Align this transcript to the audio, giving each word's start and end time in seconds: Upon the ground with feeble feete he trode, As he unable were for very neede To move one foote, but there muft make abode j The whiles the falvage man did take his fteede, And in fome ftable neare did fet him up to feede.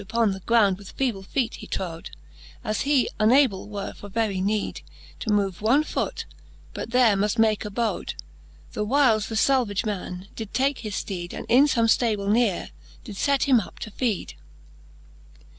Upon 0.01 0.31
the 0.31 0.39
ground 0.39 0.79
with 0.79 0.93
feeble 0.93 1.21
feete 1.21 1.57
he 1.57 1.67
trode, 1.67 2.09
As 2.63 2.81
he 2.89 3.07
unable 3.19 3.69
were 3.69 3.93
for 3.93 4.09
very 4.09 4.41
neede 4.41 4.81
To 5.19 5.31
move 5.31 5.61
one 5.61 5.83
foote, 5.83 6.25
but 6.73 6.89
there 6.89 7.15
muft 7.15 7.37
make 7.37 7.63
abode 7.65 8.07
j 8.07 8.15
The 8.71 8.83
whiles 8.83 9.27
the 9.27 9.35
falvage 9.37 9.85
man 9.85 10.27
did 10.35 10.55
take 10.55 10.79
his 10.79 10.95
fteede, 10.95 11.33
And 11.33 11.45
in 11.49 11.65
fome 11.65 11.85
ftable 11.85 12.31
neare 12.31 12.71
did 13.03 13.15
fet 13.15 13.43
him 13.43 13.59
up 13.59 13.77
to 13.77 13.91
feede. 13.91 14.33